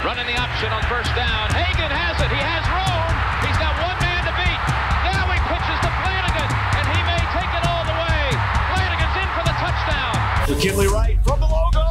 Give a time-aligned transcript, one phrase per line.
[0.00, 1.50] Running the option on first down.
[1.52, 2.32] Hagan has it.
[2.32, 3.12] He has room.
[3.44, 4.60] He's got one man to beat.
[5.04, 6.48] Now he pitches to Flanagan,
[6.80, 8.24] and he may take it all the way.
[8.72, 10.16] Flanagan's in for the touchdown.
[10.48, 11.84] McKinley Wright from the logo.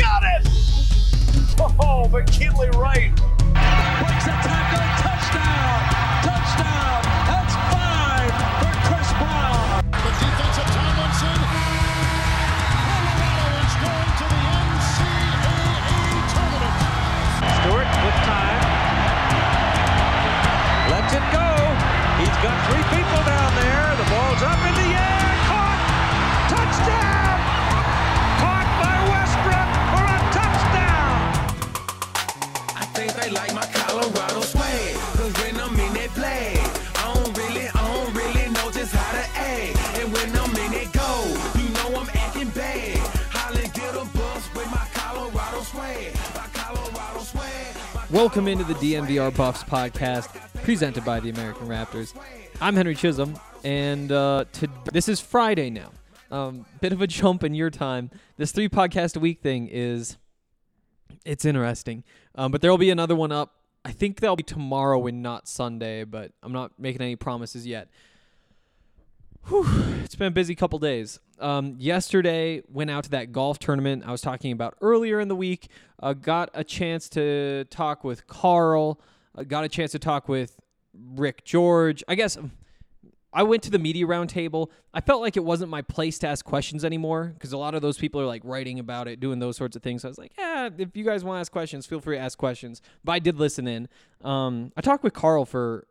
[0.00, 0.48] Got it!
[1.78, 3.12] Oh, McKinley Wright.
[24.40, 24.48] There.
[24.48, 25.32] The ball's up in the air.
[25.48, 25.80] Caught.
[26.52, 27.38] Touchdown.
[28.40, 31.16] Caught by Westbrook for a touchdown.
[32.76, 34.94] I think they like my Colorado swag.
[35.16, 36.56] Cause when I'm in that play,
[36.96, 39.76] I don't really, I don't really know just how to act.
[40.00, 41.10] And when I'm in it go,
[41.58, 42.98] you know I'm acting bad.
[43.32, 46.14] Holly get a bus with my Colorado swag.
[46.34, 47.76] My Colorado swag.
[47.94, 50.28] My Welcome into the DNVR Buffs podcast,
[50.66, 52.12] presented by the American Raptors.
[52.60, 55.92] I'm Henry Chisholm, and uh, to, this is Friday now.
[56.32, 58.10] Um, bit of a jump in your time.
[58.36, 60.18] This three podcast a week thing is
[61.24, 62.02] it's interesting,
[62.34, 63.54] um, but there will be another one up.
[63.84, 67.88] I think that'll be tomorrow and not Sunday, but I'm not making any promises yet.
[69.44, 69.68] Whew,
[70.02, 71.20] it's been a busy couple days.
[71.38, 75.36] Um, yesterday, went out to that golf tournament I was talking about earlier in the
[75.36, 75.68] week.
[76.02, 78.98] Uh, got a chance to talk with Karl.
[79.36, 80.56] Uh, got a chance to talk with
[80.94, 82.02] Rick George.
[82.08, 82.38] I guess
[83.32, 84.70] I went to the media roundtable.
[84.94, 87.82] I felt like it wasn't my place to ask questions anymore because a lot of
[87.82, 90.02] those people are like writing about it, doing those sorts of things.
[90.02, 92.22] So I was like, yeah, if you guys want to ask questions, feel free to
[92.22, 92.80] ask questions.
[93.04, 93.88] But I did listen in.
[94.24, 95.86] Um, I talked with Karl for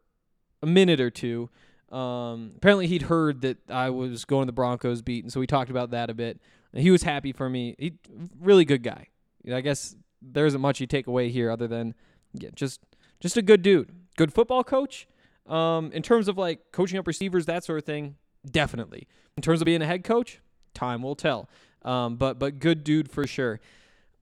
[0.64, 1.50] a minute or two.
[1.92, 5.46] Um, apparently, he'd heard that I was going to the Broncos beat, and so we
[5.46, 6.42] talked about that a bit.
[6.74, 7.76] He was happy for me.
[7.78, 7.94] He
[8.40, 9.08] really good guy.
[9.54, 11.94] I guess there isn't much you take away here other than
[12.34, 12.82] yeah, just
[13.20, 15.08] just a good dude, good football coach.
[15.48, 18.16] Um, in terms of like coaching up receivers, that sort of thing,
[18.50, 19.08] definitely.
[19.38, 20.40] In terms of being a head coach,
[20.74, 21.50] time will tell.
[21.84, 23.60] Um, but but good dude for sure.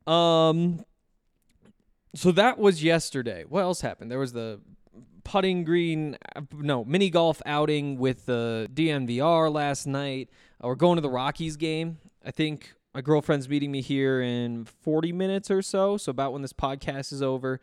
[0.06, 0.84] Um,
[2.16, 3.46] so that was yesterday.
[3.48, 4.12] What else happened?
[4.12, 4.60] There was the
[5.24, 6.18] putting green,
[6.52, 10.30] no, mini golf outing with the DNVR last night.
[10.64, 11.98] Uh, we're going to the Rockies game.
[12.26, 15.98] I think my girlfriend's meeting me here in 40 minutes or so.
[15.98, 17.60] So about when this podcast is over.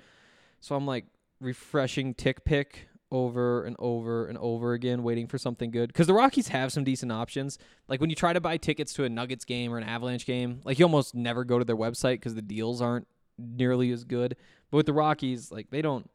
[0.61, 1.05] So I'm like
[1.41, 2.67] refreshing TickPick
[3.13, 5.89] over and over and over again, waiting for something good.
[5.89, 7.59] Because the Rockies have some decent options.
[7.89, 10.61] Like when you try to buy tickets to a Nuggets game or an Avalanche game,
[10.65, 13.09] like you almost never go to their website because the deals aren't
[13.39, 14.37] nearly as good.
[14.71, 16.09] But with the Rockies, like they don't,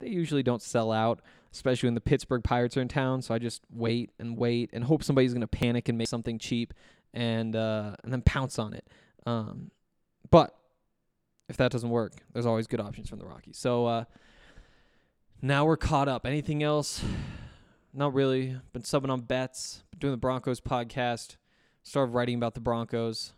[0.00, 1.20] they usually don't sell out,
[1.52, 3.22] especially when the Pittsburgh Pirates are in town.
[3.22, 6.74] So I just wait and wait and hope somebody's gonna panic and make something cheap
[7.14, 8.88] and uh, and then pounce on it.
[9.26, 9.70] Um,
[10.30, 10.56] but
[11.48, 13.58] if that doesn't work, there's always good options from the Rockies.
[13.58, 14.04] So uh,
[15.42, 16.24] now we're caught up.
[16.24, 17.02] Anything else?
[17.92, 18.56] Not really.
[18.72, 19.82] Been subbing on bets.
[19.90, 21.36] Been doing the Broncos podcast.
[21.82, 23.32] Started writing about the Broncos.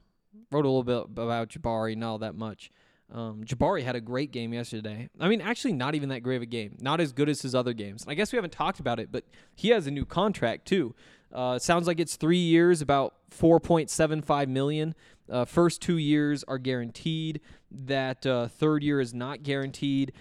[0.53, 2.70] Wrote a little bit about Jabari, not all that much.
[3.12, 5.09] Um, Jabari had a great game yesterday.
[5.19, 6.77] I mean, actually, not even that great of a game.
[6.80, 8.03] Not as good as his other games.
[8.03, 9.24] And I guess we haven't talked about it, but
[9.54, 10.95] he has a new contract too.
[11.33, 14.95] Uh, sounds like it's three years, about four point seven five million.
[15.30, 17.41] Uh, first two years are guaranteed.
[17.71, 20.12] That uh, third year is not guaranteed.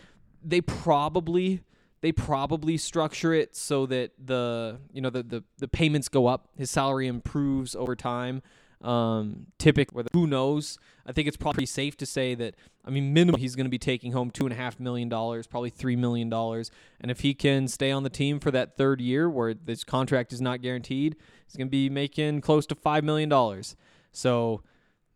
[0.43, 1.61] They probably
[2.03, 6.49] they probably structure it so that the you know the the, the payments go up.
[6.57, 8.43] His salary improves over time.
[8.81, 10.77] Um, typically, who knows?
[11.05, 12.55] I think it's probably safe to say that.
[12.83, 15.47] I mean, minimum he's going to be taking home two and a half million dollars,
[15.47, 16.69] probably three million dollars.
[16.99, 20.33] And if he can stay on the team for that third year, where this contract
[20.33, 21.15] is not guaranteed,
[21.45, 23.77] he's going to be making close to five million dollars.
[24.11, 24.61] So,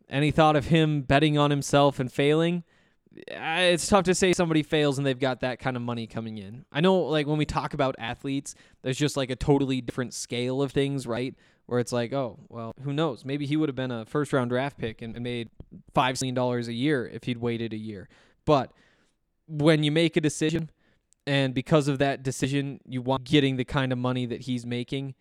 [0.10, 2.64] any thought of him betting on himself and failing?
[3.28, 6.66] It's tough to say somebody fails and they've got that kind of money coming in.
[6.72, 10.62] I know, like when we talk about athletes, there's just like a totally different scale
[10.62, 11.36] of things, right?
[11.66, 13.26] Where it's like, oh, well, who knows?
[13.26, 15.50] Maybe he would have been a first round draft pick and, made
[15.94, 18.08] five million dollars a year if he'd waited a year.
[18.46, 18.72] But
[19.48, 20.70] when you make a decision,
[21.26, 25.14] and because of that decision, you want getting the kind of money that he's making.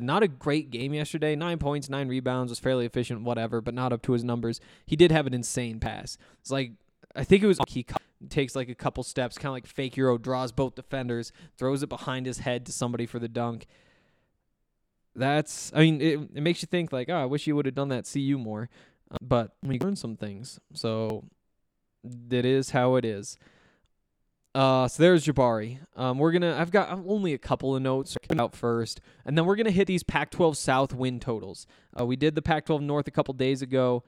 [0.00, 1.34] Not a great game yesterday.
[1.34, 4.60] Nine points, nine rebounds, was fairly efficient, whatever, but not up to his numbers.
[4.86, 6.16] He did have an insane pass.
[6.40, 6.72] It's like
[7.16, 7.84] I think it was he
[8.28, 11.88] takes like a couple steps, kind of like fake euro, draws both defenders, throws it
[11.88, 13.66] behind his head to somebody for the dunk.
[15.14, 17.74] That's, I mean, it, it makes you think like, oh, I wish you would have
[17.74, 18.68] done that CU more,
[19.10, 20.60] uh, but we learned some things.
[20.74, 21.24] So
[22.04, 23.36] that is how it is.
[24.58, 25.78] Uh, so there's Jabari.
[25.94, 26.56] Um, we're gonna.
[26.58, 30.02] I've got only a couple of notes out first, and then we're gonna hit these
[30.02, 31.64] Pac-12 South win totals.
[31.98, 34.02] Uh, we did the Pac-12 North a couple days ago.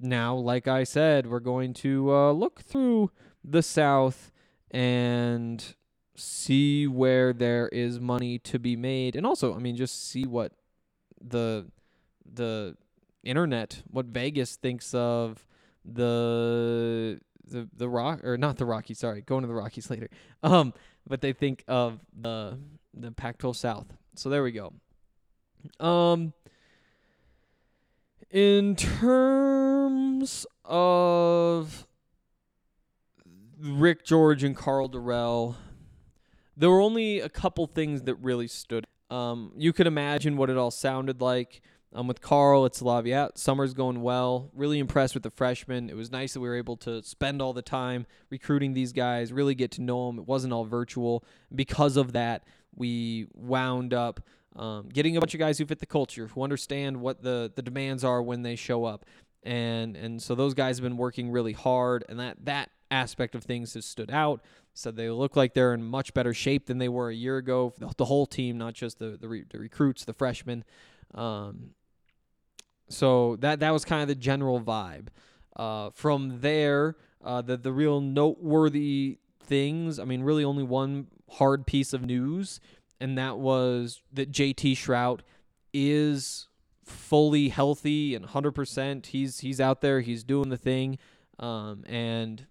[0.00, 3.10] Now, like I said, we're going to uh, look through
[3.42, 4.30] the South
[4.70, 5.74] and
[6.14, 10.52] see where there is money to be made, and also, I mean, just see what
[11.20, 11.66] the
[12.24, 12.76] the
[13.24, 15.44] internet, what Vegas thinks of
[15.84, 18.98] the the the rock or not the Rockies.
[18.98, 20.08] Sorry, going to the Rockies later.
[20.42, 20.72] Um,
[21.06, 22.58] but they think of the
[22.94, 23.86] the Pac-12 South.
[24.14, 24.72] So there we go.
[25.80, 26.34] Um,
[28.30, 31.86] in terms of
[33.58, 35.56] Rick George and Karl Dorrell,
[36.56, 38.86] there were only a couple things that really stood.
[39.10, 41.60] Um, you could imagine what it all sounded like.
[41.94, 44.50] Um, with Karl, it's yeah, Summer's going well.
[44.54, 45.90] Really impressed with the freshmen.
[45.90, 49.32] It was nice that we were able to spend all the time recruiting these guys,
[49.32, 50.18] really get to know them.
[50.18, 51.22] It wasn't all virtual.
[51.54, 52.44] Because of that,
[52.74, 54.20] we wound up
[54.56, 57.62] um, getting a bunch of guys who fit the culture, who understand what the, the
[57.62, 59.04] demands are when they show up.
[59.42, 63.42] And and so those guys have been working really hard, and that that aspect of
[63.42, 64.40] things has stood out.
[64.72, 67.74] So they look like they're in much better shape than they were a year ago.
[67.76, 70.64] The, the whole team, not just the the, re, the recruits, the freshmen.
[71.12, 71.70] Um,
[72.92, 75.08] so that that was kind of the general vibe.
[75.56, 79.98] Uh, from there, uh, the the real noteworthy things.
[79.98, 82.60] I mean, really only one hard piece of news,
[83.00, 85.20] and that was that JT Shrout
[85.72, 86.48] is
[86.84, 89.06] fully healthy and 100%.
[89.06, 90.00] He's he's out there.
[90.00, 90.98] He's doing the thing,
[91.38, 92.46] um, and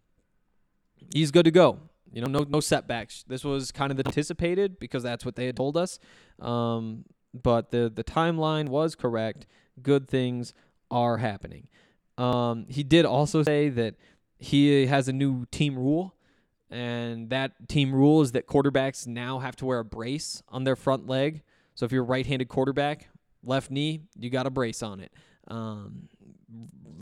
[1.13, 1.79] he's good to go.
[2.11, 3.23] You know, no no setbacks.
[3.27, 5.97] This was kind of anticipated because that's what they had told us.
[6.39, 9.45] Um, but the the timeline was correct
[9.81, 10.53] good things
[10.89, 11.67] are happening.
[12.17, 13.95] Um, he did also say that
[14.37, 16.15] he has a new team rule,
[16.69, 20.75] and that team rule is that quarterbacks now have to wear a brace on their
[20.75, 21.41] front leg.
[21.75, 23.09] So if you're a right-handed quarterback,
[23.43, 25.11] left knee, you got a brace on it.
[25.47, 26.09] Um,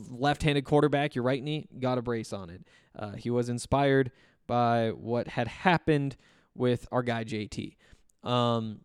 [0.10, 2.64] left-handed quarterback, your right knee, got a brace on it.
[2.98, 4.12] Uh, he was inspired
[4.48, 6.16] by what had happened
[6.56, 7.76] with our guy JT.
[8.24, 8.81] Um,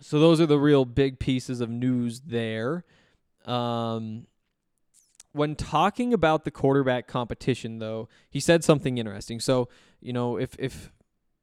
[0.00, 2.84] so those are the real big pieces of news there.
[3.44, 4.26] Um,
[5.32, 9.40] when talking about the quarterback competition, though, he said something interesting.
[9.40, 9.68] So
[10.00, 10.92] you know, if if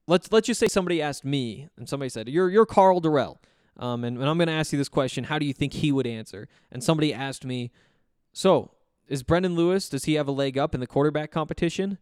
[0.07, 3.37] let's let's just say somebody asked me and somebody said, "You're you're Karl Dorrell,"
[3.77, 5.91] um, and, and I'm going to ask you this question: How do you think he
[5.91, 6.47] would answer?
[6.71, 7.71] And somebody asked me,
[8.33, 8.71] "So
[9.07, 9.89] is Brendan Lewis?
[9.89, 11.97] Does he have a leg up in the quarterback competition?"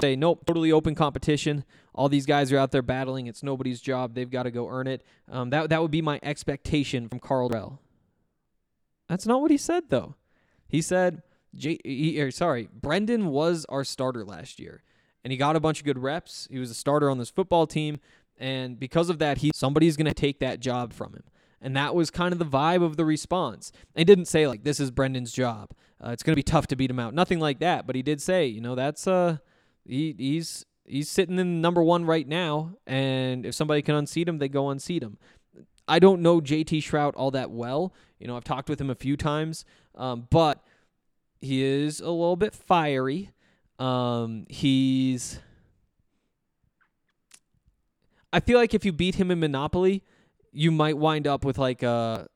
[0.00, 1.64] Say nope, totally open competition.
[1.94, 3.26] All these guys are out there battling.
[3.26, 4.14] It's nobody's job.
[4.14, 5.04] They've got to go earn it.
[5.30, 7.78] Um, that that would be my expectation from Karl Dorrell.
[9.08, 10.14] That's not what he said though.
[10.68, 11.22] He said,
[11.54, 14.82] J- he, er, sorry, Brendan was our starter last year,
[15.22, 16.48] and he got a bunch of good reps.
[16.50, 17.98] He was a starter on this football team,
[18.38, 21.24] and because of that, he somebody's going to take that job from him.
[21.60, 23.70] And that was kind of the vibe of the response.
[23.94, 25.72] They didn't say like this is Brendan's job.
[26.02, 27.14] Uh, it's going to be tough to beat him out.
[27.14, 27.86] Nothing like that.
[27.86, 29.36] But he did say, you know, that's uh
[29.84, 34.38] he he's he's sitting in number one right now, and if somebody can unseat him,
[34.38, 35.18] they go unseat him.
[35.88, 37.92] I don't know JT Shrout all that well.
[38.18, 40.62] You know, I've talked with him a few times, um, but
[41.40, 43.30] he is a little bit fiery.
[43.78, 45.40] Um, he's.
[48.32, 50.02] I feel like if you beat him in Monopoly,
[50.52, 52.28] you might wind up with like a,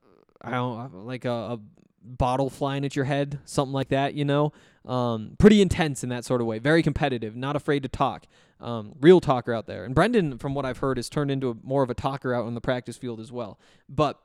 [0.43, 1.61] I don't like a, a
[2.03, 4.15] bottle flying at your head, something like that.
[4.15, 4.53] You know,
[4.87, 6.59] um, pretty intense in that sort of way.
[6.59, 8.27] Very competitive, not afraid to talk.
[8.61, 9.85] Um, real talker out there.
[9.85, 12.47] And Brendan, from what I've heard, has turned into a, more of a talker out
[12.47, 13.59] on the practice field as well.
[13.89, 14.19] But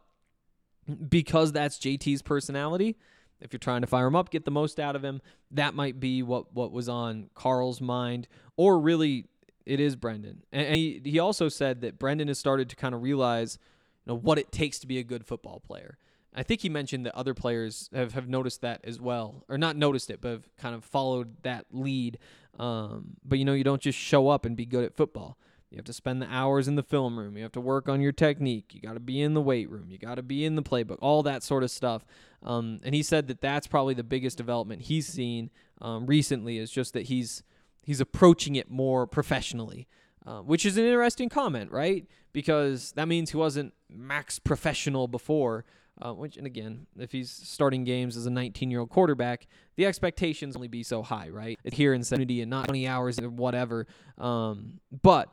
[1.09, 2.97] because that's JT's personality,
[3.41, 5.99] if you're trying to fire him up, get the most out of him, that might
[5.99, 8.27] be what, what was on Karl's mind.
[8.55, 9.25] Or really,
[9.65, 10.43] it is Brendan.
[10.51, 13.57] And, and he, he also said that Brendan has started to kind of realize
[14.05, 15.97] you know, what it takes to be a good football player.
[16.33, 19.75] I think he mentioned that other players have, have noticed that as well, or not
[19.75, 22.17] noticed it, but have kind of followed that lead.
[22.57, 25.37] Um, but you know, you don't just show up and be good at football.
[25.71, 27.37] You have to spend the hours in the film room.
[27.37, 28.73] You have to work on your technique.
[28.73, 29.89] You got to be in the weight room.
[29.89, 30.97] You got to be in the playbook.
[31.01, 32.05] All that sort of stuff.
[32.43, 36.71] Um, and he said that that's probably the biggest development he's seen um, recently is
[36.71, 37.43] just that he's
[37.83, 39.87] he's approaching it more professionally,
[40.25, 42.05] uh, which is an interesting comment, right?
[42.33, 45.63] Because that means he wasn't max professional before.
[45.99, 49.45] Uh, which, and again, if he's starting games as a 19 year old quarterback,
[49.75, 51.59] the expectations only be so high, right?
[51.65, 53.85] Adherence, and not 20 hours or whatever.
[54.17, 55.29] Um, but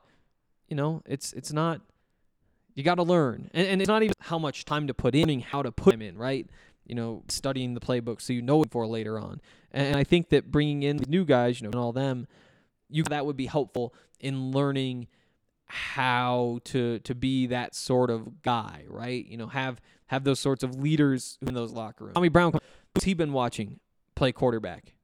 [0.68, 1.80] you know, it's it's not.
[2.74, 5.40] You got to learn, and, and it's not even how much time to put in,
[5.40, 6.48] how to put them in, right?
[6.86, 9.40] You know, studying the playbook so you know it for later on.
[9.72, 12.28] And I think that bringing in new guys, you know, and all them,
[12.88, 15.08] you that would be helpful in learning
[15.66, 19.26] how to to be that sort of guy, right?
[19.26, 22.14] You know, have have those sorts of leaders in those locker rooms.
[22.14, 22.52] Tommy Brown,
[22.94, 23.80] who's he been watching
[24.14, 24.94] play quarterback?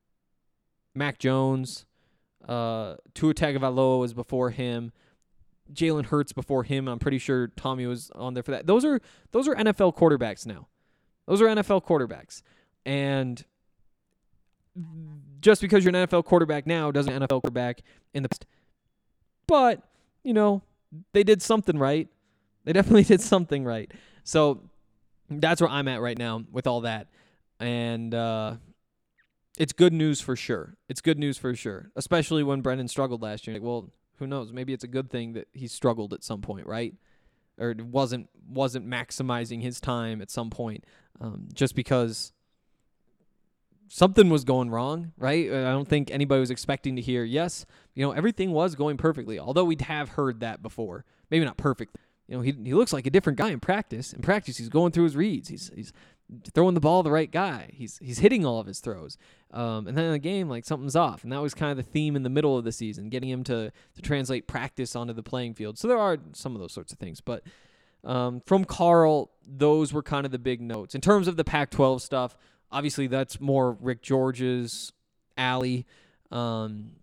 [0.94, 1.86] Mac Jones,
[2.48, 4.92] uh, Tua Tagovailoa was before him.
[5.72, 6.88] Jalen Hurts before him.
[6.88, 8.66] I'm pretty sure Tommy was on there for that.
[8.66, 9.00] Those are
[9.32, 10.68] those are NFL quarterbacks now.
[11.26, 12.42] Those are NFL quarterbacks,
[12.84, 13.42] and
[15.40, 17.80] just because you're an NFL quarterback now doesn't NFL quarterback
[18.12, 18.44] in the past.
[19.46, 19.82] But
[20.22, 20.62] you know
[21.12, 22.08] they did something right.
[22.64, 23.90] They definitely did something right.
[24.22, 24.62] So
[25.30, 27.08] that's where I'm at right now with all that,
[27.60, 28.56] and uh,
[29.58, 30.76] it's good news for sure.
[30.88, 33.54] It's good news for sure, especially when Brendan struggled last year.
[33.54, 34.52] Like, well, who knows?
[34.52, 36.94] Maybe it's a good thing that he struggled at some point, right?
[37.58, 40.84] Or wasn't wasn't maximizing his time at some point,
[41.20, 42.32] um, just because
[43.88, 45.46] something was going wrong, right?
[45.48, 47.64] I don't think anybody was expecting to hear, yes,
[47.94, 49.38] you know, everything was going perfectly.
[49.38, 51.96] Although we'd have heard that before, maybe not perfect.
[52.28, 54.12] You know, he he looks like a different guy in practice.
[54.12, 55.48] In practice, he's going through his reads.
[55.48, 55.92] He's he's
[56.54, 57.70] throwing the ball the right guy.
[57.72, 59.18] He's he's hitting all of his throws.
[59.50, 61.90] Um, and then in the game, like something's off, and that was kind of the
[61.90, 65.22] theme in the middle of the season, getting him to to translate practice onto the
[65.22, 65.78] playing field.
[65.78, 67.42] So there are some of those sorts of things, but
[68.04, 72.00] um, from Karl, those were kind of the big notes in terms of the Pac-12
[72.00, 72.36] stuff.
[72.70, 74.92] Obviously, that's more Rick George's
[75.38, 75.86] alley.
[76.30, 76.96] Um,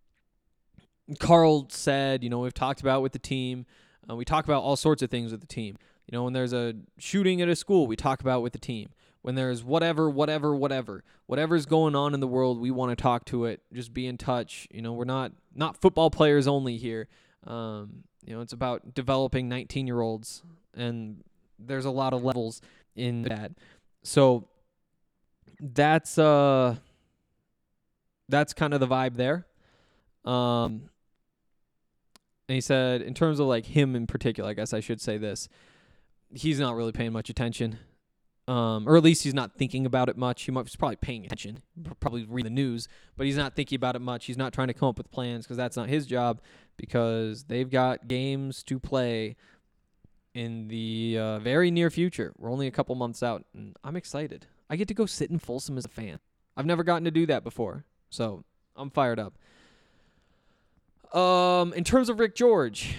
[1.20, 3.66] Karl said, you know, we've talked about with the team.
[4.10, 5.78] Uh, we talk about all sorts of things with the team.
[6.08, 8.90] You know, when there's a shooting at a school, we talk about with the team
[9.22, 13.26] when there's whatever, whatever, whatever, whatever's going on in the world, we want to talk
[13.26, 13.62] to it.
[13.72, 14.68] Just be in touch.
[14.72, 17.08] You know, we're not not football players only here.
[17.46, 20.44] Um, you know, it's about developing 19 year olds,
[20.76, 21.24] and
[21.60, 22.62] there's a lot of levels
[22.96, 23.52] in that.
[24.04, 24.48] So
[25.60, 26.76] that's uh
[28.28, 29.46] that's kind of the vibe there.
[30.26, 30.90] Um,
[32.52, 35.18] and he said, in terms of like him in particular, I guess I should say
[35.18, 35.48] this.
[36.34, 37.78] He's not really paying much attention
[38.48, 40.44] um, or at least he's not thinking about it much.
[40.44, 41.62] He might, he's probably paying attention,
[42.00, 44.26] probably read the news, but he's not thinking about it much.
[44.26, 46.42] He's not trying to come up with plans because that's not his job.
[46.76, 49.36] Because they've got games to play
[50.34, 52.34] in the uh, very near future.
[52.38, 54.48] We're only a couple months out, and I'm excited.
[54.70, 56.20] I get to go sit in Folsom as a fan.
[56.58, 58.44] I've never gotten to do that before, so
[58.76, 59.38] I'm fired up.
[61.14, 62.96] Um, in terms of Rick George,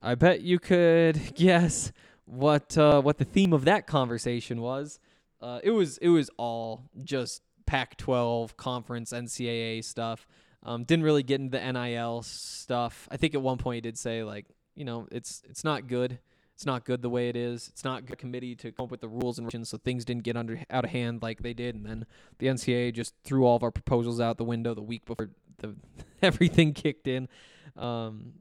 [0.00, 1.92] I bet you could guess
[2.24, 5.00] what uh, what the theme of that conversation was.
[5.40, 10.26] Uh, it was it was all just Pac-12 conference NCAA stuff.
[10.64, 13.08] Um, didn't really get into the NIL stuff.
[13.10, 14.46] I think at one point he did say like,
[14.76, 16.20] you know, it's it's not good.
[16.54, 17.68] It's not good the way it is.
[17.68, 20.36] It's not good committee to come up with the rules and so things didn't get
[20.36, 22.06] under out of hand like they did, and then
[22.38, 25.74] the NCAA just threw all of our proposals out the window the week before the
[26.22, 27.28] everything kicked in.
[27.76, 28.34] Um,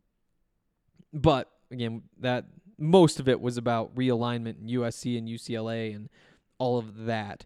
[1.14, 2.46] but again, that
[2.78, 6.10] most of it was about realignment in USC and UCLA and
[6.58, 7.46] all of that.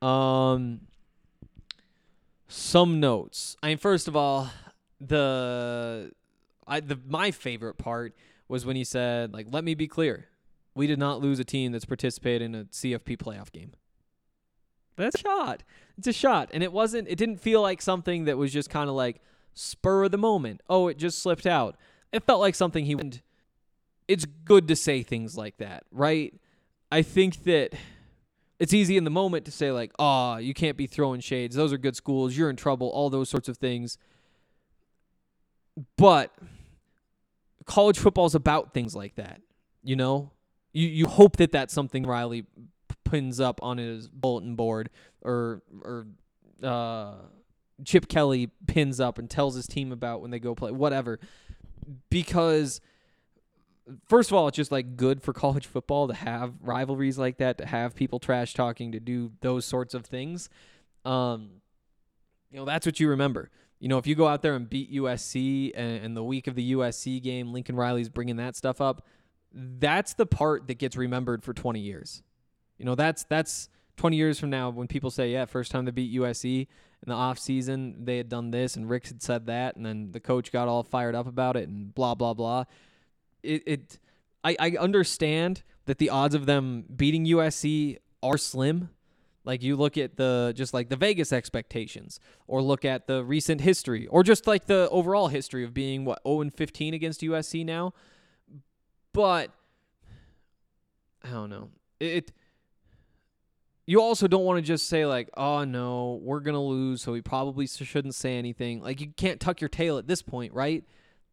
[0.00, 0.82] Um,
[2.48, 3.56] some notes.
[3.62, 4.50] I mean, first of all,
[5.00, 6.12] the
[6.66, 8.14] I the my favorite part
[8.48, 10.26] was when he said, like, let me be clear.
[10.74, 13.72] We did not lose a team that's participated in a CFP playoff game.
[14.96, 15.62] That's a shot.
[15.96, 16.50] It's a shot.
[16.52, 19.20] And it wasn't it didn't feel like something that was just kind of like
[19.54, 20.60] spur of the moment.
[20.68, 21.76] Oh, it just slipped out.
[22.12, 23.22] It felt like something he went
[24.08, 26.34] it's good to say things like that, right?
[26.90, 27.74] I think that
[28.58, 31.54] it's easy in the moment to say like, "Oh, you can't be throwing shades.
[31.54, 32.36] Those are good schools.
[32.36, 33.98] You're in trouble." All those sorts of things.
[35.96, 36.34] But
[37.68, 39.40] college football is about things like that.
[39.84, 40.32] You know,
[40.72, 42.46] you you hope that that's something Riley
[43.04, 44.90] pins up on his bulletin board
[45.22, 46.06] or or
[46.62, 47.14] uh,
[47.84, 51.20] Chip Kelly pins up and tells his team about when they go play whatever,
[52.10, 52.80] because
[54.08, 57.58] first of all, it's just like good for college football to have rivalries like that,
[57.58, 60.48] to have people trash talking, to do those sorts of things.
[61.04, 61.50] Um,
[62.50, 63.50] you know, that's what you remember.
[63.80, 66.54] You know, if you go out there and beat USC and, and the week of
[66.54, 69.06] the USC game, Lincoln Riley's bringing that stuff up.
[69.52, 72.22] That's the part that gets remembered for 20 years.
[72.76, 75.90] You know, that's that's 20 years from now when people say, yeah, first time they
[75.90, 76.66] beat USC
[77.02, 80.10] in the off season, they had done this and Rick had said that, and then
[80.12, 82.64] the coach got all fired up about it and blah blah blah.
[83.42, 83.98] It, it
[84.42, 88.90] I, I understand that the odds of them beating USC are slim.
[89.48, 93.62] Like you look at the just like the Vegas expectations, or look at the recent
[93.62, 97.64] history, or just like the overall history of being what 0 and 15 against USC
[97.64, 97.94] now.
[99.14, 99.50] But
[101.24, 101.70] I don't know.
[101.98, 102.30] It,
[103.86, 107.22] you also don't want to just say like, "Oh no, we're gonna lose, so we
[107.22, 110.84] probably shouldn't say anything." Like you can't tuck your tail at this point, right?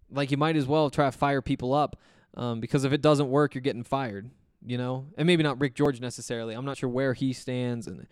[0.09, 1.97] Like you might as well try to fire people up,
[2.35, 4.31] um, because if it doesn't work, you're getting fired.
[4.65, 6.55] You know, and maybe not Rick George necessarily.
[6.55, 8.07] I'm not sure where he stands, and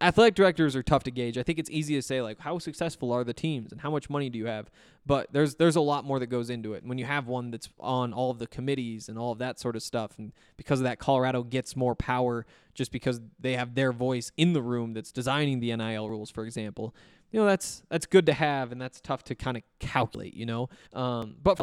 [0.00, 1.36] athletic directors are tough to gauge.
[1.36, 4.08] I think it's easy to say like, how successful are the teams and how much
[4.08, 4.70] money do you have?
[5.04, 6.82] But there's there's a lot more that goes into it.
[6.82, 9.58] And when you have one that's on all of the committees and all of that
[9.58, 13.74] sort of stuff, and because of that, Colorado gets more power just because they have
[13.74, 16.94] their voice in the room that's designing the NIL rules, for example.
[17.32, 20.34] You know, that's that's good to have, and that's tough to kind of calculate.
[20.34, 21.60] You know, um, but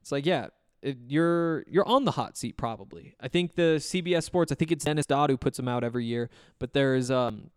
[0.00, 0.48] it's like yeah.
[0.84, 3.14] It, you're you're on the hot seat probably.
[3.18, 4.52] I think the CBS Sports.
[4.52, 6.28] I think it's Dennis Dodd who puts them out every year.
[6.58, 7.50] But there's um,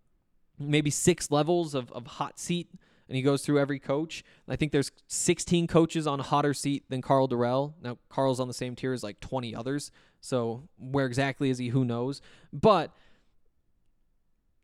[0.57, 2.69] maybe six levels of, of hot seat
[3.10, 4.24] and he goes through every coach.
[4.48, 7.74] I think there's 16 coaches on a hotter seat than Karl Dorrell.
[7.81, 9.91] Now Karl's on the same tier as like 20 others,
[10.22, 11.69] so where exactly is he?
[11.69, 12.22] Who knows?
[12.51, 12.91] But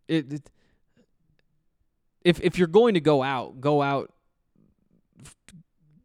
[0.07, 0.49] it, it
[2.23, 4.13] if if you're going to go out, go out,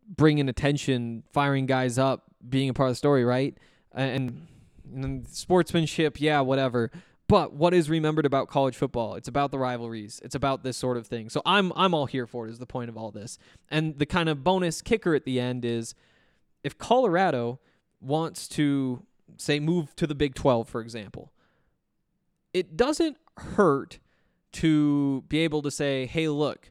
[0.09, 3.57] bringing attention, firing guys up, being a part of the story, right?
[3.93, 4.47] And,
[4.93, 6.91] and sportsmanship, yeah, whatever.
[7.29, 9.15] But what is remembered about college football?
[9.15, 10.21] It's about the rivalries.
[10.25, 11.29] It's about this sort of thing.
[11.29, 12.51] So I'm I'm all here for it.
[12.51, 13.39] Is the point of all this?
[13.71, 15.95] And the kind of bonus kicker at the end is,
[16.65, 17.61] if Colorado
[18.01, 19.03] wants to
[19.37, 21.33] say move to the Big 12, for example,
[22.55, 23.99] it doesn't hurt
[24.53, 26.71] to be able to say, hey, look,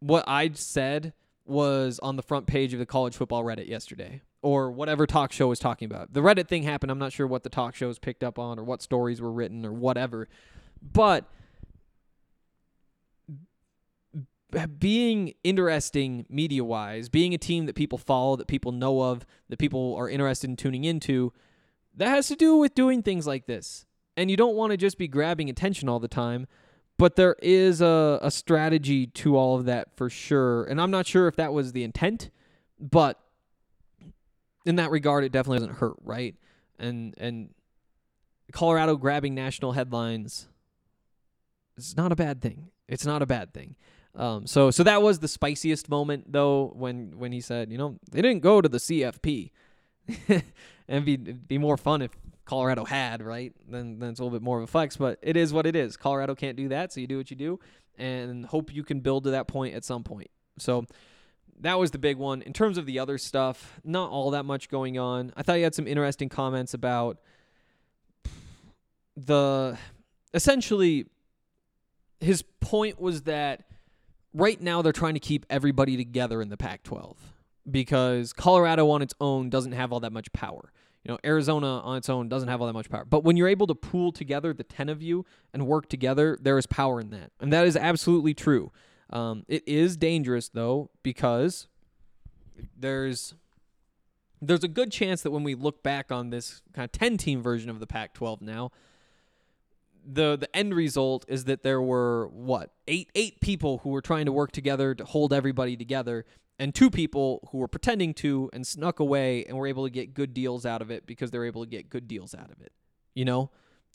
[0.00, 1.14] what I said
[1.46, 5.48] was on the front page of the college football Reddit yesterday or whatever talk show
[5.48, 6.12] was talking about.
[6.12, 6.90] The Reddit thing happened.
[6.90, 9.64] I'm not sure what the talk shows picked up on or what stories were written
[9.64, 10.28] or whatever.
[10.82, 11.24] But
[14.78, 19.58] being interesting media wise, being a team that people follow, that people know of, that
[19.58, 21.32] people are interested in tuning into,
[21.96, 23.86] that has to do with doing things like this.
[24.16, 26.46] And you don't want to just be grabbing attention all the time,
[26.98, 30.64] but there is a, a strategy to all of that for sure.
[30.64, 32.30] And I'm not sure if that was the intent,
[32.78, 33.18] but
[34.64, 36.34] in that regard, it definitely doesn't hurt, right?
[36.78, 37.50] And and
[38.52, 40.48] Colorado grabbing national headlines
[41.76, 42.70] is not a bad thing.
[42.88, 43.76] It's not a bad thing.
[44.14, 47.98] Um, so so that was the spiciest moment though when when he said, you know,
[48.10, 49.50] they didn't go to the CFP.
[50.88, 52.10] and be, be more fun if
[52.44, 53.52] Colorado had, right?
[53.68, 55.76] Then then it's a little bit more of a flex, but it is what it
[55.76, 55.96] is.
[55.96, 57.60] Colorado can't do that, so you do what you do
[57.98, 60.30] and hope you can build to that point at some point.
[60.58, 60.84] So
[61.60, 62.42] that was the big one.
[62.42, 65.32] In terms of the other stuff, not all that much going on.
[65.36, 67.18] I thought you had some interesting comments about
[69.16, 69.76] the
[70.34, 71.06] essentially
[72.20, 73.64] his point was that
[74.32, 77.16] right now they're trying to keep everybody together in the Pac 12
[77.70, 80.72] because Colorado on its own doesn't have all that much power.
[81.04, 83.04] You know, Arizona on its own doesn't have all that much power.
[83.04, 86.56] But when you're able to pool together the 10 of you and work together, there
[86.58, 87.32] is power in that.
[87.40, 88.70] And that is absolutely true.
[89.12, 91.66] Um, it is dangerous though because
[92.78, 93.34] there's
[94.40, 97.42] there's a good chance that when we look back on this kind of 10 team
[97.42, 98.72] version of the Pac-12 now,
[100.04, 104.26] the the end result is that there were what eight eight people who were trying
[104.26, 106.24] to work together to hold everybody together,
[106.58, 110.12] and two people who were pretending to and snuck away and were able to get
[110.12, 112.72] good deals out of it because they're able to get good deals out of it.
[113.14, 113.50] You know,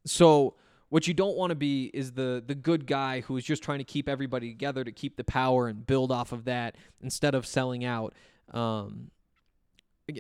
[0.06, 0.56] so
[0.90, 3.80] what you don't want to be is the the good guy who is just trying
[3.80, 7.46] to keep everybody together to keep the power and build off of that instead of
[7.46, 8.14] selling out.
[8.52, 9.12] Um,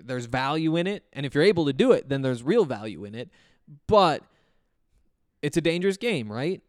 [0.03, 3.05] there's value in it, and if you're able to do it, then there's real value
[3.05, 3.29] in it.
[3.87, 4.23] But
[5.41, 6.61] it's a dangerous game, right?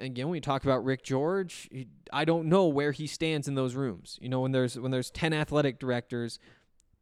[0.00, 3.54] Again, when we talk about Rick George, he, I don't know where he stands in
[3.54, 4.18] those rooms.
[4.22, 6.38] You know, when there's when there's ten athletic directors,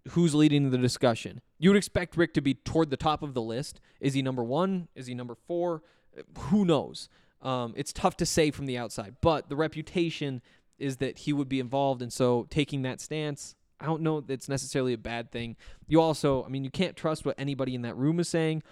[0.09, 1.41] who's leading the discussion?
[1.59, 3.81] You would expect Rick to be toward the top of the list.
[4.01, 4.89] Is he number one?
[4.95, 5.83] Is he number four?
[6.39, 7.09] who knows?
[7.43, 10.43] Um, it's tough to say from the outside, but the reputation
[10.79, 14.49] is that he would be involved, and so taking that stance, I don't know that's
[14.49, 15.57] necessarily a bad thing.
[15.87, 18.63] You also, I mean, you can't trust what anybody in that room is saying.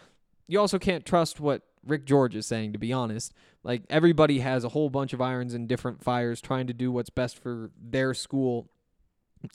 [0.46, 3.32] You also can't trust what Rick George is saying, to be honest.
[3.62, 7.10] Like, everybody has a whole bunch of irons in different fires trying to do what's
[7.10, 8.68] best for their school.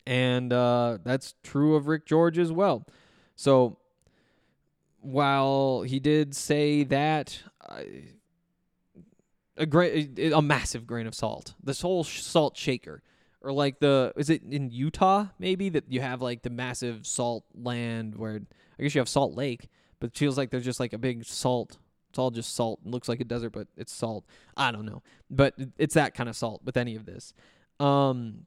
[0.06, 2.86] And uh, that's true of Rick George as well.
[3.36, 3.78] So,
[5.02, 7.42] while he did say that,
[9.58, 11.54] a great, a massive grain of salt.
[11.62, 13.02] This whole salt shaker,
[13.42, 17.44] or like the, is it in Utah maybe that you have like the massive salt
[17.54, 18.42] land where
[18.80, 19.70] I guess you have Salt Lake,
[20.00, 21.78] but it feels like there's just like a big salt.
[22.10, 22.80] It's all just salt.
[22.86, 24.26] It looks like a desert, but it's salt.
[24.56, 27.34] I don't know, but it's that kind of salt with any of this.
[27.80, 28.46] Um,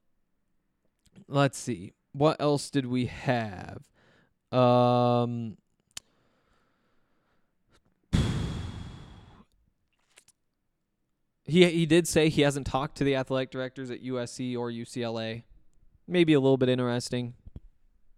[1.27, 3.87] let's see, what else did we have?
[4.51, 5.57] Um.
[11.49, 15.43] He he did say he hasn't talked to the athletic directors at USC or UCLA.
[16.05, 17.35] Maybe a little bit interesting.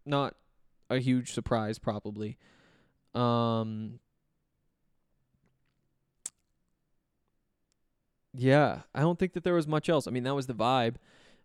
[0.03, 0.35] Not
[0.89, 2.39] a huge surprise probably.
[3.13, 3.99] Um
[8.33, 10.07] Yeah, I don't think that there was much else.
[10.07, 10.95] I mean, that was the vibe.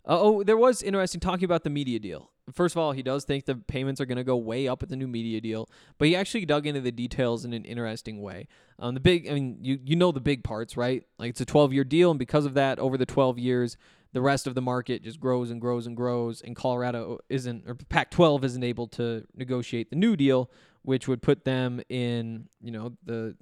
[0.07, 2.31] Uh, oh, there was interesting talking about the media deal.
[2.53, 4.90] First of all, he does think the payments are going to go way up with
[4.90, 8.49] the new media deal, but he actually dug into the details in an interesting way.
[8.79, 11.05] Um, the big, I mean, you you know the big parts, right?
[11.19, 13.79] Like it's a 12 year deal, and because of that, over the 12 years,
[14.12, 17.75] the rest of the market just grows and grows and grows, and Colorado isn't, or
[17.75, 20.51] Pac-12 isn't able to negotiate the new deal,
[20.83, 23.37] which would put them in, you know, the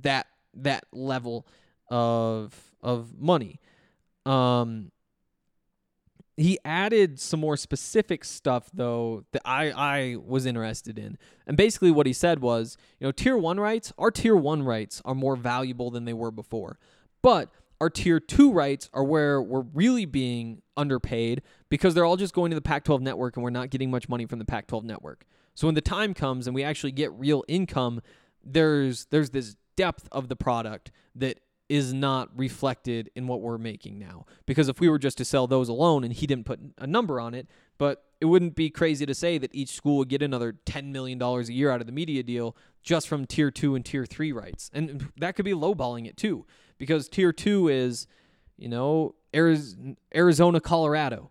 [0.00, 1.46] that that level
[1.90, 3.60] of of money.
[4.24, 4.90] Um,
[6.42, 11.18] he added some more specific stuff though that I I was interested in.
[11.46, 15.02] And basically what he said was, you know, tier 1 rights, our tier 1 rights
[15.04, 16.78] are more valuable than they were before.
[17.22, 17.50] But
[17.80, 22.50] our tier 2 rights are where we're really being underpaid because they're all just going
[22.50, 25.26] to the Pac-12 network and we're not getting much money from the Pac-12 network.
[25.54, 28.00] So when the time comes and we actually get real income,
[28.44, 31.40] there's there's this depth of the product that
[31.72, 34.26] is not reflected in what we're making now.
[34.44, 37.18] Because if we were just to sell those alone and he didn't put a number
[37.18, 40.52] on it, but it wouldn't be crazy to say that each school would get another
[40.66, 44.04] $10 million a year out of the media deal just from tier two and tier
[44.04, 44.70] three rights.
[44.74, 46.44] And that could be lowballing it too,
[46.76, 48.06] because tier two is,
[48.58, 51.30] you know, Arizona, Colorado.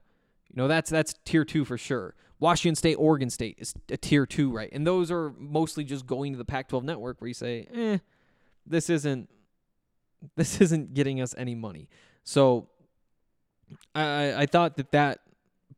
[0.49, 2.15] You know, that's that's tier two for sure.
[2.39, 4.69] Washington State, Oregon State is a tier two, right?
[4.71, 7.99] And those are mostly just going to the Pac 12 network where you say, eh,
[8.65, 9.29] this isn't
[10.35, 11.89] this isn't getting us any money.
[12.23, 12.69] So
[13.95, 15.19] I I thought that that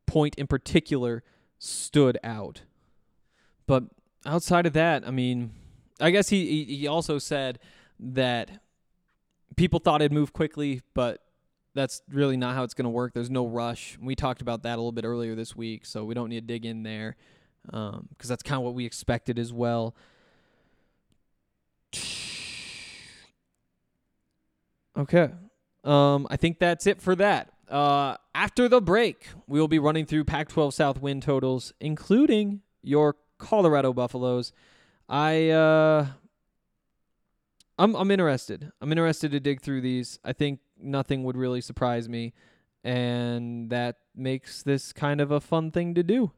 [0.06, 1.22] point in particular
[1.58, 2.62] stood out.
[3.66, 3.84] But
[4.26, 5.52] outside of that, I mean,
[6.00, 7.58] I guess he he also said
[7.98, 8.50] that
[9.56, 11.20] people thought it'd move quickly, but
[11.74, 13.14] that's really not how it's going to work.
[13.14, 13.98] There's no rush.
[14.00, 16.46] We talked about that a little bit earlier this week, so we don't need to
[16.46, 17.16] dig in there
[17.66, 19.94] because um, that's kind of what we expected as well.
[24.96, 25.30] Okay.
[25.82, 27.52] Um, I think that's it for that.
[27.68, 32.60] Uh, after the break, we will be running through Pac 12 South win totals, including
[32.82, 34.52] your Colorado Buffaloes.
[35.08, 36.06] I, uh,
[37.78, 38.70] I'm, I'm interested.
[38.80, 40.18] I'm interested to dig through these.
[40.24, 42.32] I think nothing would really surprise me.
[42.82, 46.32] And that makes this kind of a fun thing to do.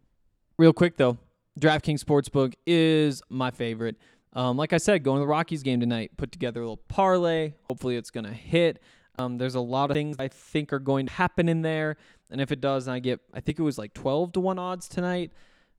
[0.59, 1.19] Real quick, though,
[1.61, 3.97] DraftKings Sportsbook is my favorite.
[4.37, 7.55] Um, like I said, going to the Rockies game tonight, put together a little parlay.
[7.71, 8.79] Hopefully, it's going to hit.
[9.19, 11.97] Um, there's a lot of things I think are going to happen in there,
[12.31, 14.89] and if it does, I get I think it was like 12 to one odds
[14.89, 15.33] tonight.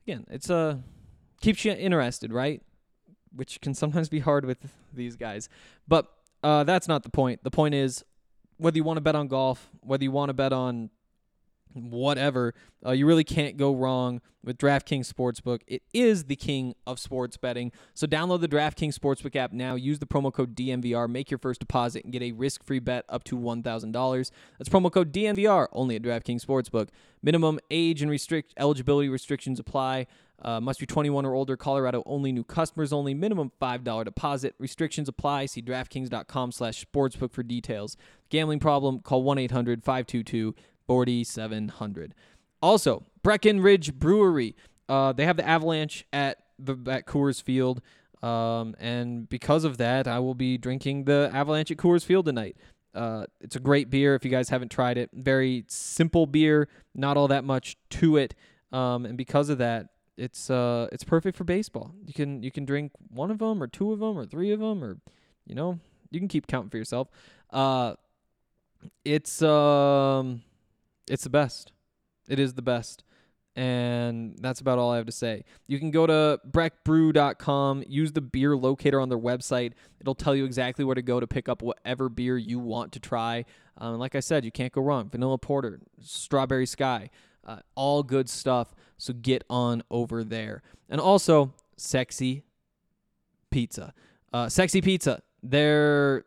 [0.08, 0.76] Again, it's a uh,
[1.40, 2.64] keeps you interested, right?
[3.36, 4.58] Which can sometimes be hard with
[4.92, 5.50] these guys,
[5.88, 7.44] but uh, that's not the point.
[7.44, 8.04] The point is
[8.58, 10.90] whether you want to bet on golf, whether you want to bet on
[11.74, 12.54] whatever.
[12.86, 15.62] Uh, you really can't go wrong with DraftKings Sportsbook.
[15.68, 17.72] It is the king of sports betting.
[17.94, 19.76] So download the DraftKings Sportsbook app now.
[19.76, 21.10] Use the promo code DNVR.
[21.10, 24.32] Make your first deposit and get a risk-free bet up to $1,000.
[24.58, 26.90] That's promo code DNVR only at DraftKings Sportsbook.
[27.22, 30.08] Minimum age and restrict eligibility restrictions apply.
[30.40, 31.58] Uh, must be 21 or older.
[31.58, 32.32] Colorado only.
[32.32, 33.14] New customers only.
[33.14, 34.56] Minimum $5 deposit.
[34.60, 35.48] Restrictions apply.
[35.48, 37.98] See DraftKings.com slash sportsbook for details.
[38.30, 39.00] Gambling problem?
[39.00, 40.54] Call 1-800-522
[40.88, 42.16] 4700.
[42.62, 44.56] Also, Breckenridge Brewery.
[44.90, 47.82] Uh, they have the Avalanche at the at Coors Field.
[48.24, 52.58] Um, and because of that, I will be drinking the Avalanche at Coors Field tonight.
[52.96, 55.12] Uh, it's a great beer if you guys haven't tried it.
[55.14, 58.34] Very simple beer, not all that much to it.
[58.72, 61.92] Um, and because of that, it's uh, it's perfect for baseball.
[62.06, 64.60] You can you can drink one of them or two of them or three of
[64.60, 64.98] them or
[65.46, 67.10] you know you can keep counting for yourself.
[67.52, 67.94] Uh,
[69.06, 70.42] it's um
[71.10, 71.72] it's the best.
[72.28, 73.04] It is the best.
[73.56, 75.44] And that's about all I have to say.
[75.66, 79.72] You can go to breckbrew.com, use the beer locator on their website.
[80.00, 83.00] It'll tell you exactly where to go to pick up whatever beer you want to
[83.00, 83.46] try.
[83.80, 85.10] Um, like I said, you can't go wrong.
[85.10, 87.10] Vanilla Porter, Strawberry Sky,
[87.46, 88.76] uh, all good stuff.
[88.98, 90.62] So get on over there.
[90.88, 92.44] And also, Sexy
[93.50, 93.94] Pizza.
[94.32, 96.26] Uh, Sexy Pizza, they're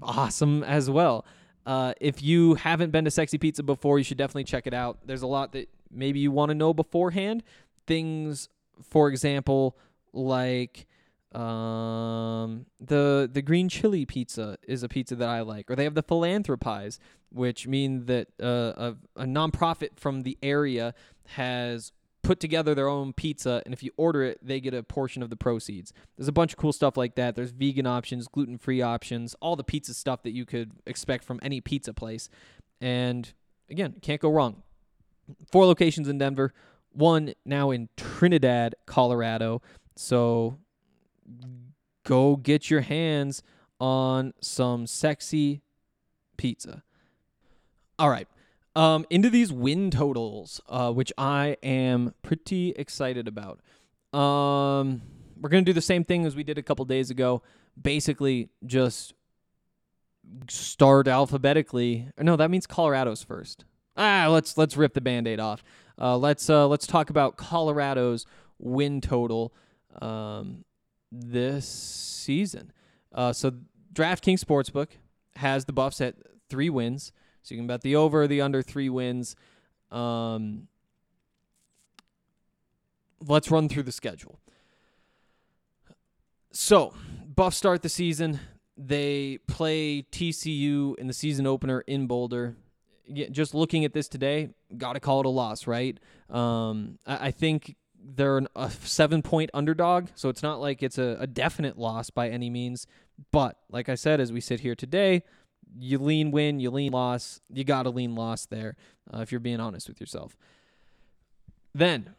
[0.00, 1.26] awesome as well.
[1.64, 4.98] Uh, if you haven't been to Sexy Pizza before, you should definitely check it out.
[5.06, 7.42] There's a lot that maybe you want to know beforehand.
[7.86, 8.48] Things,
[8.82, 9.76] for example,
[10.12, 10.86] like
[11.32, 15.94] um, the the green chili pizza is a pizza that I like, or they have
[15.94, 16.98] the philanthropies,
[17.30, 20.94] which mean that uh, a, a nonprofit from the area
[21.28, 25.22] has put together their own pizza, and if you order it, they get a portion
[25.22, 25.92] of the proceeds.
[26.16, 27.34] There's a bunch of cool stuff like that.
[27.34, 31.40] There's vegan options, gluten free options, all the pizza stuff that you could expect from
[31.42, 32.28] any pizza place.
[32.80, 33.32] And
[33.68, 34.62] again, can't go wrong.
[35.50, 36.52] Four locations in Denver,
[36.92, 39.62] one now in Trinidad, Colorado.
[39.96, 40.58] So
[42.04, 43.42] go get your hands
[43.80, 45.62] on some sexy
[46.36, 46.82] pizza.
[47.98, 48.28] All right.
[48.74, 53.60] Um, into these win totals, uh, which I am pretty excited about.
[54.18, 55.02] Um,
[55.40, 57.42] we're gonna do the same thing as we did a couple days ago.
[57.80, 59.14] Basically, just
[60.48, 62.08] start alphabetically.
[62.18, 63.64] No, that means Colorado's first.
[63.96, 65.62] Ah, let's let's rip the band-aid off.
[66.00, 68.26] Uh, let's uh, let's talk about Colorado's
[68.58, 69.52] win total
[70.00, 70.64] um,
[71.10, 72.72] this season.
[73.12, 73.52] Uh, so
[73.92, 74.88] DraftKings Sportsbook
[75.36, 76.14] has the Buffs at
[76.48, 77.12] three wins.
[77.42, 79.36] So you can bet the over, the under three wins.
[79.90, 80.68] Um,
[83.26, 84.38] let's run through the schedule.
[86.52, 86.94] So,
[87.26, 88.40] Buff start the season.
[88.76, 92.56] They play TCU in the season opener in Boulder.
[93.06, 95.98] Yeah, just looking at this today, got to call it a loss, right?
[96.30, 100.98] Um, I, I think they're an, a seven point underdog, so it's not like it's
[100.98, 102.86] a, a definite loss by any means.
[103.30, 105.22] But like I said, as we sit here today,
[105.78, 107.40] you lean win, you lean loss.
[107.52, 108.76] You got to lean loss there
[109.12, 110.36] uh, if you're being honest with yourself.
[111.74, 112.14] Then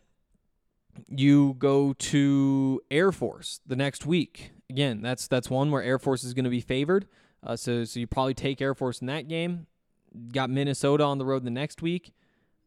[1.07, 4.51] you go to Air Force the next week.
[4.69, 7.07] Again, that's that's one where Air Force is going to be favored.
[7.45, 9.67] Uh, so so you probably take Air Force in that game.
[10.31, 12.13] Got Minnesota on the road the next week.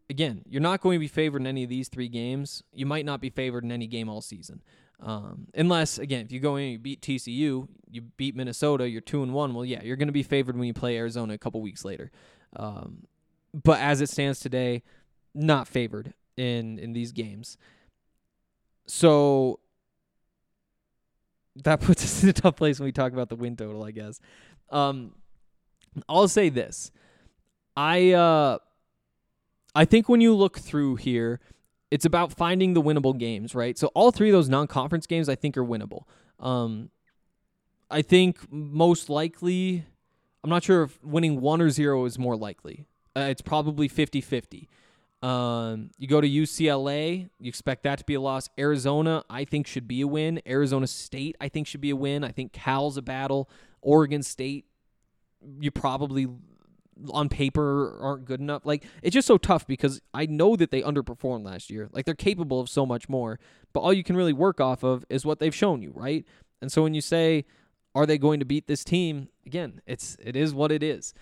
[0.09, 2.63] Again, you're not going to be favored in any of these three games.
[2.73, 4.63] You might not be favored in any game all season.
[5.01, 9.01] Um, unless again, if you go in and you beat TCU, you beat Minnesota, you're
[9.01, 9.55] two and one.
[9.55, 12.11] Well, yeah, you're going to be favored when you play Arizona a couple weeks later.
[12.55, 13.07] Um,
[13.53, 14.83] but as it stands today,
[15.35, 17.59] not favored in in these games.
[18.87, 19.61] So
[21.57, 23.91] that puts us in a tough place when we talk about the win total, I
[23.91, 24.21] guess.
[24.71, 25.13] Um,
[26.09, 26.91] I'll say this:
[27.77, 28.59] I uh,
[29.75, 31.41] I think when you look through here
[31.91, 33.79] it's about finding the winnable games, right?
[33.79, 36.03] So all three of those non-conference games I think are winnable.
[36.41, 36.91] Um,
[37.91, 39.85] I think most likely,
[40.43, 42.87] I'm not sure if winning one or zero is more likely.
[43.17, 44.67] Uh, it's probably 50-50.
[45.23, 48.51] Um, you go to UCLA, you expect that to be a loss.
[48.59, 50.43] Arizona, I think should be a win.
[50.47, 52.23] Arizona State, I think should be a win.
[52.23, 53.49] I think Cal's a battle.
[53.81, 54.67] Oregon State,
[55.59, 56.27] you probably
[57.11, 58.65] on paper aren't good enough.
[58.65, 61.89] Like it's just so tough because I know that they underperformed last year.
[61.93, 63.39] Like they're capable of so much more,
[63.73, 66.25] but all you can really work off of is what they've shown you, right?
[66.61, 67.45] And so when you say
[67.95, 69.29] are they going to beat this team?
[69.47, 71.15] Again, it's it is what it is.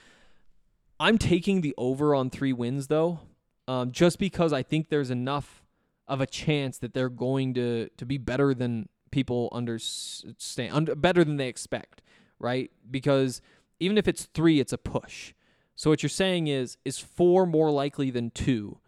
[0.99, 3.21] I'm taking the over on 3 wins though,
[3.67, 5.65] um, just because I think there's enough
[6.07, 11.23] of a chance that they're going to to be better than people understand, under, better
[11.23, 12.03] than they expect,
[12.41, 12.71] right?
[12.91, 13.41] Because
[13.79, 15.33] even if it's 3, it's a push
[15.77, 18.79] so what you're saying is is 4 more likely than 2?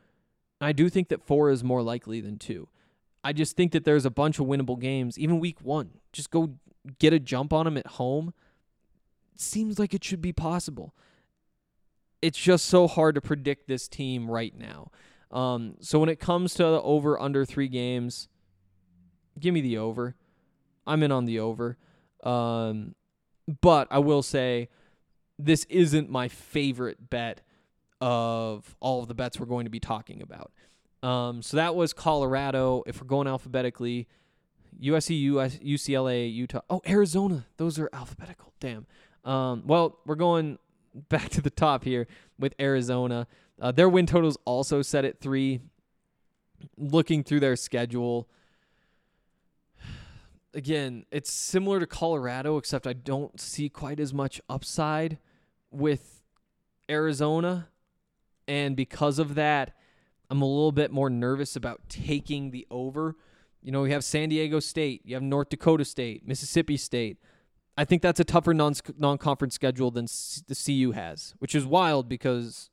[0.61, 2.69] I do think that 4 is more likely than 2.
[3.25, 5.91] I just think that there's a bunch of winnable games even week 1.
[6.13, 6.55] Just go
[6.99, 8.33] get a jump on them at home.
[9.37, 10.95] Seems like it should be possible.
[12.23, 14.91] It's just so hard to predict this team right now.
[15.31, 18.29] Um, so when it comes to the over under 3 games,
[19.39, 20.15] give me the over.
[20.87, 21.77] I'm in on the over.
[22.23, 22.95] Um,
[23.61, 24.69] but I will say
[25.39, 27.43] this isn't my favorite bet
[28.01, 30.53] of all of the bets we're going to be talking about.
[31.03, 32.83] Um, so that was Colorado.
[32.87, 34.09] If we're going alphabetically,
[34.81, 36.61] USC, US, UCLA, Utah.
[36.69, 37.47] Oh, Arizona.
[37.57, 38.53] Those are alphabetical.
[38.61, 38.87] Damn.
[39.25, 40.59] Um, well, we're going
[41.09, 42.07] back to the top here
[42.39, 43.27] with Arizona.
[43.61, 45.61] Uh, their win totals also set at three.
[46.79, 48.29] Looking through their schedule,
[50.55, 55.19] again, it's similar to Colorado, except I don't see quite as much upside
[55.71, 56.23] with
[56.89, 57.69] Arizona.
[58.49, 59.75] And because of that,
[60.31, 63.17] I'm a little bit more nervous about taking the over.
[63.63, 67.19] You know, we have San Diego State, you have North Dakota State, Mississippi State.
[67.77, 70.07] I think that's a tougher non non conference schedule than
[70.47, 72.71] the CU has, which is wild because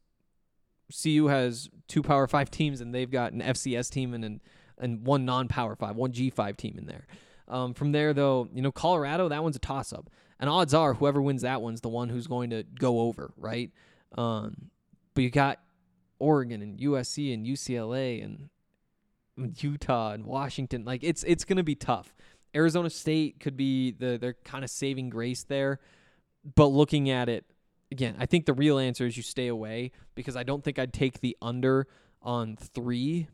[1.01, 4.41] CU has two Power Five teams and they've got an FCS team and an,
[4.77, 7.07] and one non Power Five, one G five team in there.
[7.47, 10.95] Um, from there, though, you know, Colorado, that one's a toss up, and odds are
[10.95, 13.71] whoever wins that one's the one who's going to go over, right?
[14.17, 14.69] Um,
[15.13, 15.59] but you got
[16.19, 18.49] Oregon and USC and UCLA and
[19.61, 20.85] Utah and Washington.
[20.85, 22.15] Like it's it's gonna be tough.
[22.55, 25.79] Arizona State could be the their kind of saving grace there,
[26.55, 27.45] but looking at it
[27.91, 30.93] again, I think the real answer is you stay away because I don't think I'd
[30.93, 31.87] take the under
[32.21, 33.27] on three.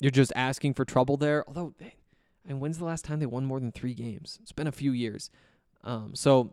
[0.00, 1.44] You're just asking for trouble there.
[1.46, 1.74] Although,
[2.46, 4.38] mean, when's the last time they won more than three games?
[4.42, 5.30] It's been a few years.
[5.84, 6.52] Um, so,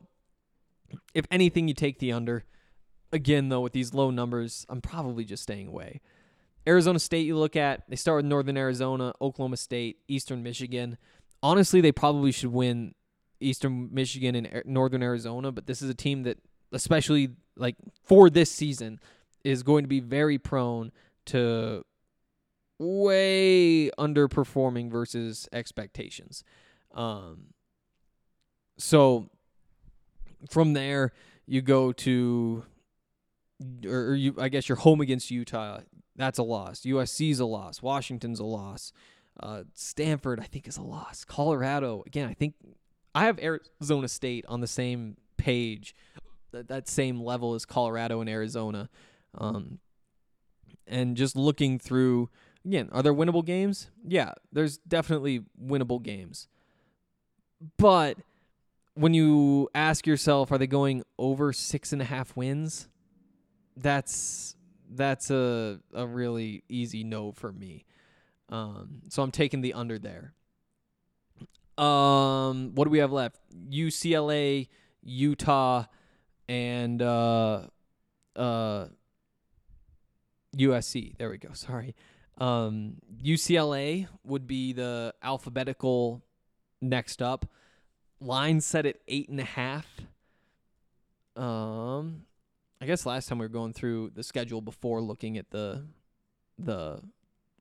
[1.13, 2.43] if anything, you take the under.
[3.11, 6.01] Again, though, with these low numbers, I'm probably just staying away.
[6.67, 10.97] Arizona State, you look at, they start with Northern Arizona, Oklahoma State, Eastern Michigan.
[11.41, 12.95] Honestly, they probably should win
[13.39, 16.37] Eastern Michigan and Northern Arizona, but this is a team that,
[16.71, 18.99] especially like for this season,
[19.43, 20.91] is going to be very prone
[21.25, 21.83] to
[22.79, 26.43] way underperforming versus expectations.
[26.93, 27.47] Um,
[28.83, 29.29] so
[30.49, 31.13] from there,
[31.45, 32.65] you go to,
[33.85, 35.79] or you, I guess you're home against Utah.
[36.17, 36.81] That's a loss.
[36.81, 37.81] USC's a loss.
[37.81, 38.91] Washington's a loss.
[39.39, 41.23] Uh, Stanford, I think, is a loss.
[41.23, 42.55] Colorado, again, I think
[43.15, 45.95] I have Arizona State on the same page,
[46.51, 48.89] that, that same level as Colorado and Arizona.
[49.37, 49.79] Um,
[50.85, 52.29] and just looking through,
[52.65, 53.89] again, are there winnable games?
[54.05, 56.49] Yeah, there's definitely winnable games.
[57.77, 58.17] But
[58.95, 62.87] when you ask yourself, are they going over six and a half wins?
[63.75, 64.55] That's
[64.91, 67.85] that's a a really easy no for me.
[68.49, 70.33] Um, so I'm taking the under there.
[71.83, 73.39] Um, what do we have left?
[73.71, 74.67] UCLA,
[75.01, 75.85] Utah,
[76.47, 77.63] and uh,
[78.35, 78.85] uh,
[80.55, 81.17] USC.
[81.17, 81.49] There we go.
[81.53, 81.95] Sorry.
[82.37, 86.21] Um, UCLA would be the alphabetical
[86.81, 87.45] next up.
[88.23, 89.85] Line set at eight and a half.
[91.35, 92.23] Um,
[92.81, 95.85] I guess last time we were going through the schedule before looking at the
[96.57, 97.01] the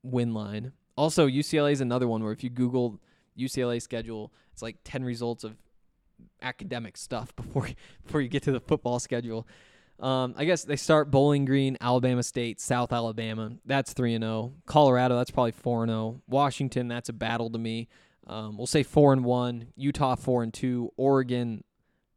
[0.03, 0.73] win line.
[0.95, 2.99] Also, UCLA is another one where if you Google
[3.37, 5.57] UCLA schedule, it's like ten results of
[6.41, 7.69] academic stuff before
[8.03, 9.47] before you get to the football schedule.
[9.99, 13.53] Um, I guess they start Bowling Green, Alabama State, South Alabama.
[13.65, 14.53] That's three and zero.
[14.65, 16.21] Colorado, that's probably four and zero.
[16.27, 17.87] Washington, that's a battle to me.
[18.27, 19.67] Um, we'll say four and one.
[19.75, 20.91] Utah four and two.
[20.97, 21.63] Oregon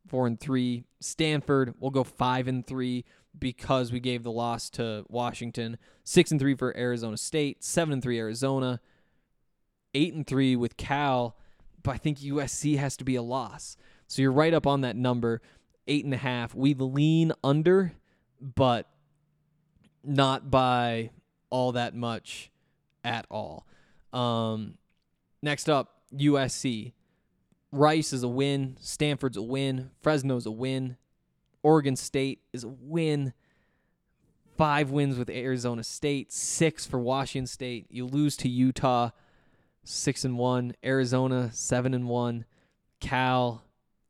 [0.06, 0.84] four and three.
[1.00, 3.04] Stanford, we'll go five and three
[3.38, 5.78] because we gave the loss to Washington.
[6.04, 7.62] Six and three for Arizona State.
[7.64, 8.80] Seven and three Arizona.
[9.94, 11.36] Eight and three with Cal.
[11.82, 13.76] But I think USC has to be a loss.
[14.08, 15.40] So you're right up on that number.
[15.86, 16.54] Eight and a half.
[16.54, 17.92] We lean under,
[18.40, 18.88] but
[20.02, 21.10] not by
[21.50, 22.50] all that much
[23.04, 23.66] at all.
[24.12, 24.78] Um,
[25.42, 26.92] next up, USC.
[27.72, 28.76] Rice is a win.
[28.80, 29.90] Stanford's a win.
[30.00, 30.96] Fresno's a win.
[31.62, 33.32] Oregon State is a win.
[34.56, 36.32] Five wins with Arizona State.
[36.32, 37.86] Six for Washington State.
[37.90, 39.10] You lose to Utah.
[39.84, 40.74] Six and one.
[40.84, 42.44] Arizona seven and one.
[43.00, 43.64] Cal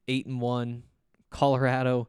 [0.06, 0.84] eight and one.
[1.30, 2.08] Colorado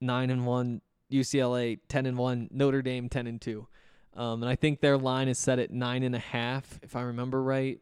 [0.00, 0.80] nine and one.
[1.10, 2.48] UCLA ten and one.
[2.52, 3.66] Notre Dame ten and two.
[4.14, 7.00] Um, and I think their line is set at nine and a half, if I
[7.02, 7.80] remember right.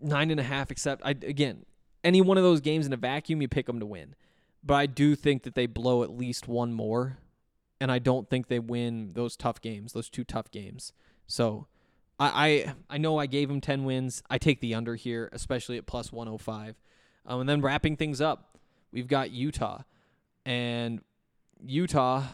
[0.00, 1.66] Nine and a half, except I again,
[2.02, 4.14] any one of those games in a vacuum, you pick them to win.
[4.64, 7.18] But I do think that they blow at least one more,
[7.80, 10.94] and I don't think they win those tough games, those two tough games.
[11.26, 11.66] So,
[12.18, 14.22] I I, I know I gave them ten wins.
[14.30, 16.76] I take the under here, especially at plus one hundred five.
[17.26, 18.56] Um, and then wrapping things up,
[18.90, 19.82] we've got Utah,
[20.46, 21.02] and
[21.62, 22.24] Utah.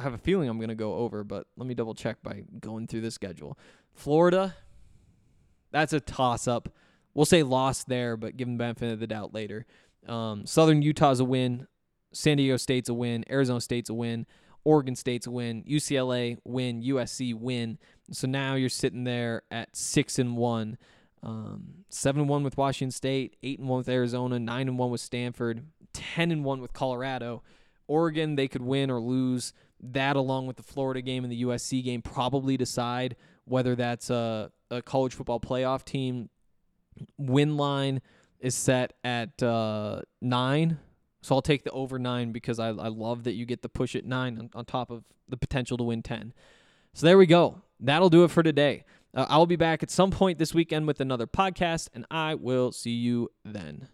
[0.00, 2.44] I have a feeling I'm going to go over, but let me double check by
[2.58, 3.58] going through the schedule.
[3.92, 4.56] Florida,
[5.72, 6.70] that's a toss up.
[7.12, 9.66] We'll say loss there, but give them the benefit of the doubt later.
[10.08, 11.66] Um, Southern Utah's a win.
[12.14, 13.26] San Diego State's a win.
[13.30, 14.26] Arizona State's a win.
[14.64, 15.64] Oregon State's a win.
[15.64, 16.82] UCLA win.
[16.82, 17.78] USC win.
[18.10, 20.78] So now you're sitting there at six and one.
[21.22, 24.90] Um, seven and one with Washington State, eight and one with Arizona, nine and one
[24.90, 27.42] with Stanford, ten and one with Colorado.
[27.86, 29.52] Oregon, they could win or lose.
[29.82, 34.50] That, along with the Florida game and the USC game, probably decide whether that's a,
[34.70, 36.28] a college football playoff team.
[37.16, 38.02] Win line
[38.40, 40.78] is set at uh, nine.
[41.22, 43.94] So I'll take the over nine because I, I love that you get the push
[43.94, 46.32] at nine on, on top of the potential to win 10.
[46.94, 47.62] So there we go.
[47.78, 48.84] That'll do it for today.
[49.14, 52.72] Uh, I'll be back at some point this weekend with another podcast, and I will
[52.72, 53.88] see you then.